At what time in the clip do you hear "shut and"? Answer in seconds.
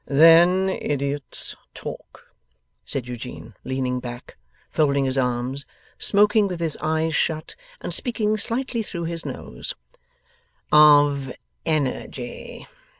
7.15-7.93